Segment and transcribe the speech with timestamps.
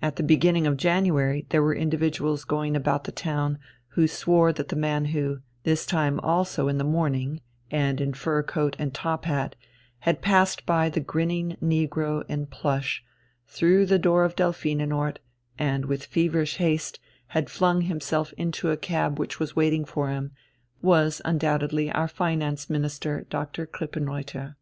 [0.00, 4.68] At the beginning of January there were individuals going about the town who swore that
[4.70, 9.26] the man who, this time also in the morning and in fur coat and top
[9.26, 9.56] hat,
[9.98, 13.04] had passed by the grinning negro in plush,
[13.46, 15.18] through the door of Delphinenort,
[15.58, 16.98] and, with feverish haste,
[17.36, 20.30] had flung himself into a cab which was waiting for him,
[20.80, 23.66] was undoubtedly our Finance Minister, Dr.
[23.66, 24.56] Krippenreuther.